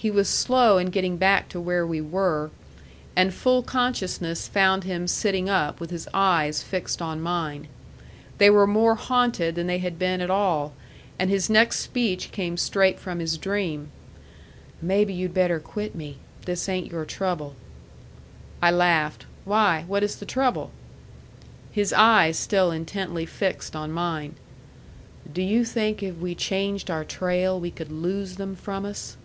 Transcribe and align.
He 0.00 0.12
was 0.12 0.28
slow 0.28 0.78
in 0.78 0.90
getting 0.90 1.16
back 1.16 1.48
to 1.48 1.60
where 1.60 1.84
we 1.84 2.00
were; 2.00 2.52
and 3.16 3.34
full 3.34 3.64
consciousness 3.64 4.46
found 4.46 4.84
him 4.84 5.08
sitting 5.08 5.48
up 5.48 5.80
with 5.80 5.90
his 5.90 6.06
eyes 6.14 6.62
fixed 6.62 7.02
on 7.02 7.20
mine. 7.20 7.66
They 8.38 8.48
were 8.48 8.68
more 8.68 8.94
haunted 8.94 9.56
than 9.56 9.66
they 9.66 9.78
had 9.78 9.98
been 9.98 10.20
at 10.20 10.30
all, 10.30 10.72
and 11.18 11.28
his 11.28 11.50
next 11.50 11.80
speech 11.80 12.30
came 12.30 12.56
straight 12.56 13.00
from 13.00 13.18
his 13.18 13.36
dream. 13.36 13.90
"Maybe 14.80 15.12
you'd 15.12 15.34
better 15.34 15.58
quit 15.58 15.96
me. 15.96 16.18
This 16.44 16.68
ain't 16.68 16.92
your 16.92 17.04
trouble." 17.04 17.56
I 18.62 18.70
laughed. 18.70 19.26
"Why, 19.44 19.82
what 19.88 20.04
is 20.04 20.14
the 20.14 20.26
trouble?" 20.26 20.70
His 21.72 21.92
eyes 21.92 22.38
still 22.38 22.70
intently 22.70 23.26
fixed 23.26 23.74
on 23.74 23.90
mine. 23.90 24.36
"Do 25.32 25.42
you 25.42 25.64
think 25.64 26.04
if 26.04 26.14
we 26.18 26.36
changed 26.36 26.88
our 26.88 27.02
trail 27.04 27.58
we 27.58 27.72
could 27.72 27.90
lose 27.90 28.36
them 28.36 28.54
from 28.54 28.84
us?" 28.84 29.16